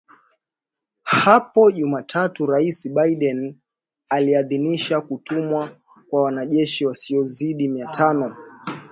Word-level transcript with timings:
Hapo 1.03 1.71
Jumatatu 1.71 2.45
Rais 2.45 2.93
Biden 2.93 3.59
aliidhinisha 4.09 5.01
kutumwa 5.01 5.69
kwa 6.09 6.23
wanajeshi 6.23 6.85
wasiozidi 6.85 7.67
mia 7.67 7.85
tano 7.87 8.35